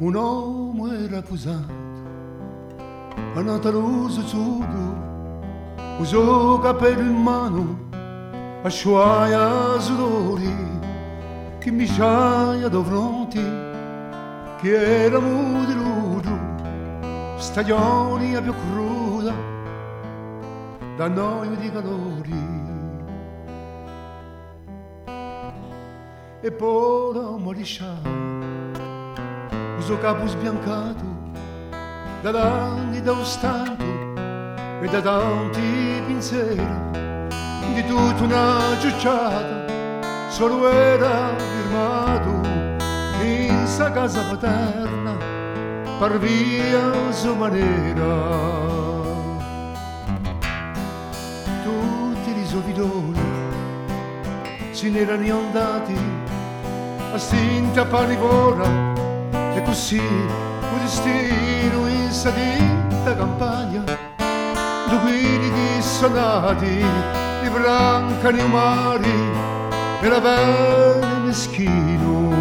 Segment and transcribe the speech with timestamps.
[0.00, 1.72] un uomo era posato,
[3.34, 4.96] a Nataluso zudo,
[5.98, 7.78] usò capello in mano,
[8.62, 10.54] a sciuaia sudori,
[11.58, 13.40] che mi sciaia da fronte,
[14.60, 16.30] che era mudeludo,
[17.38, 19.34] stagioni a più cruda,
[20.96, 22.56] da noi di calori.
[26.40, 28.37] E poi l'uomo lisciato,
[29.88, 31.02] uso capo sbiancato
[32.20, 33.84] da anni da un stanco
[34.82, 36.66] e da tanti pensieri
[37.72, 39.64] di tutta una giucciata
[40.28, 42.28] solo era firmato
[43.22, 45.16] in sa casa paterna
[45.98, 48.26] per via sua maniera.
[51.64, 53.18] Tutti i sovidoni
[54.70, 55.96] se erano andati
[57.14, 58.97] a stinta panivora
[59.58, 63.82] e così un destino in sadita campagna?
[64.88, 66.84] Due guidi dissonati
[67.42, 69.12] di branca nei mari
[70.00, 72.36] e la bene meschino.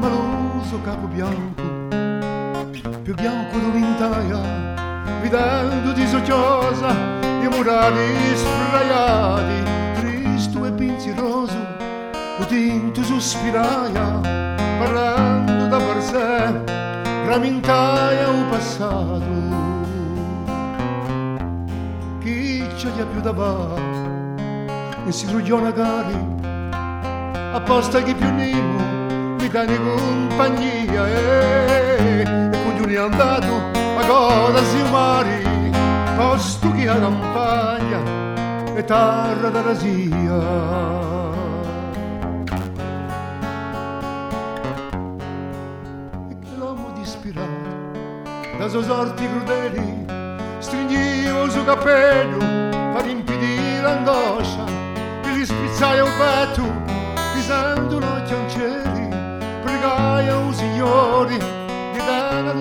[0.00, 1.66] Ma l'uso capo bianco
[3.02, 4.40] più bianco dell'intaia
[5.20, 6.90] vedendo disocciosa
[7.42, 9.77] i murali sfraiati
[10.78, 11.56] tristo pensiroso
[12.38, 14.20] udendo sospiraia
[14.78, 16.64] parlando da per sé
[17.26, 19.46] ramintaia un passato.
[22.20, 23.74] Chi c'è più da va
[25.06, 26.16] e si rugiona cari
[27.52, 33.52] apposta che più nimo mi dà compagnia e, e con è andato
[33.98, 35.46] a cosa si mari
[36.16, 38.37] posto che a campagna
[38.78, 40.86] e terra da rasia.
[48.58, 50.04] Da suoi sorti crudeli
[50.58, 54.64] stringevo il suo cappello per impedire l'angoscia
[55.22, 56.64] che gli spizzai un petto
[57.34, 59.08] pisando in cieli
[59.62, 62.54] pregai a un signore di dare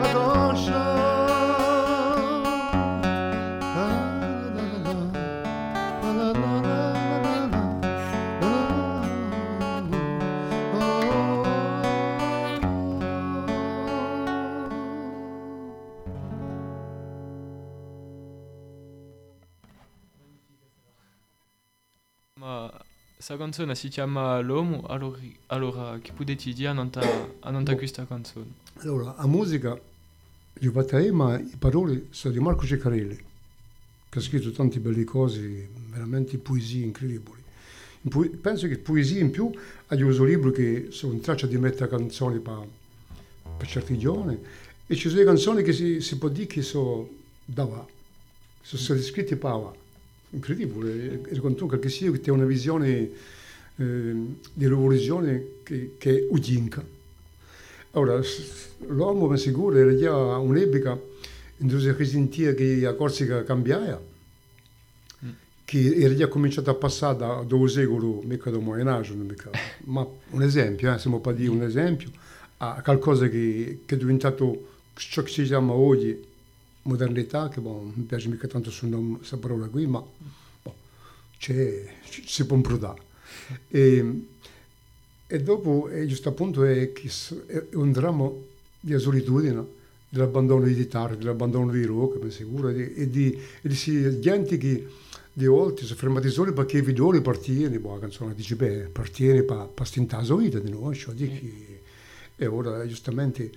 [0.00, 1.13] la toscia
[23.24, 28.44] questa canzone si chiama L'uomo, allora, allora che potete dire a questa canzone?
[28.80, 29.80] Allora, la musica
[30.52, 33.18] di Battei, ma le parole sono di Marco Ceccarelli,
[34.10, 37.42] che ha scritto tante belle cose, veramente poesie incredibili.
[38.02, 39.50] In penso che poesie in più
[39.86, 42.66] ha usato libri che sono traccia di mettere canzoni per,
[43.56, 44.38] per certi giorni
[44.86, 47.08] e ci sono canzoni che si, si può dire che sono
[47.42, 47.86] dava,
[48.60, 49.82] sono state scritte per
[50.34, 53.10] incredibile, e racconto che sia che ha una visione
[53.76, 54.14] eh,
[54.52, 56.84] di rivoluzione che, che è udinca.
[57.92, 58.20] Ora,
[58.88, 61.00] l'uomo, mi sicuro, era già un'epoca
[61.58, 64.02] in cui si sentiva che a Corsica cambiava,
[65.24, 65.28] mm.
[65.64, 69.50] che era già cominciato a passare da due secoli, mica da Moyen Age, mica,
[69.84, 72.10] ma un esempio, eh, non può dire un esempio,
[72.58, 76.32] a qualcosa che, che è diventato ciò che si chiama oggi
[76.84, 78.70] modernità, che bon, mi piace mica tanto
[79.18, 80.02] questa parola qui, ma
[80.62, 80.72] bon,
[81.38, 83.02] si può improdare.
[83.68, 84.26] E,
[85.26, 88.30] e dopo, e giusto appunto, è, è un dramma
[88.80, 93.68] di solitudine, dell'abbandono di chitarre, dell'abbandono di rock, mi sicuro, e di, e di, e
[93.68, 94.86] di gente che
[95.32, 99.42] di volte si fermati soli perché i video appartiene, boh, la canzone dice, beh, appartiene
[99.42, 101.80] per pa stintare la vita di noi, cioè, che,
[102.36, 103.50] e ora giustamente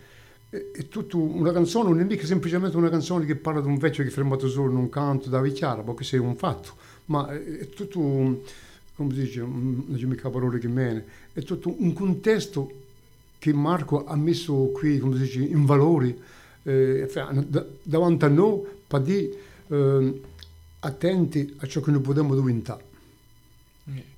[0.49, 3.77] è, è tutta una canzone, non è mica semplicemente una canzone che parla di un
[3.77, 6.73] vecchio che è fermato solo in un canto da vecchiara, perché sei un fatto,
[7.05, 7.99] ma è, è tutto,
[8.95, 12.71] come si dice, non c'è mica parole che mene, è tutto un contesto
[13.39, 16.19] che Marco ha messo qui, come si dice, in valori,
[16.63, 17.09] eh,
[17.83, 19.29] davanti a noi, per dire
[19.67, 20.21] eh,
[20.79, 22.83] attenti a ciò che noi possiamo diventare.
[23.85, 24.16] Yeah.